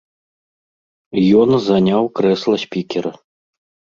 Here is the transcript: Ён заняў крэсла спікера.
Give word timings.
Ён 1.41 1.49
заняў 1.67 2.03
крэсла 2.19 2.55
спікера. 2.65 3.11